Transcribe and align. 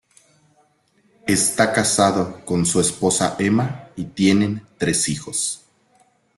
Esta 1.27 1.71
casado 1.73 2.43
con 2.43 2.65
su 2.65 2.81
esposa 2.81 3.35
Emma 3.37 3.89
y 3.95 4.05
tienen 4.05 4.65
tres 4.79 5.07
hijos. 5.09 5.63